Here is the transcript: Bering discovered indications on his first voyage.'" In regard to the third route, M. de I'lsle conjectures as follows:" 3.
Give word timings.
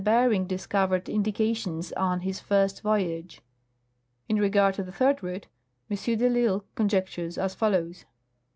Bering 0.03 0.47
discovered 0.47 1.07
indications 1.09 1.91
on 1.91 2.21
his 2.21 2.39
first 2.39 2.81
voyage.'" 2.81 3.39
In 4.29 4.37
regard 4.37 4.73
to 4.73 4.83
the 4.83 4.91
third 4.91 5.21
route, 5.21 5.45
M. 5.91 5.95
de 5.95 6.15
I'lsle 6.27 6.63
conjectures 6.73 7.37
as 7.37 7.53
follows:" 7.53 7.99
3. 8.01 8.07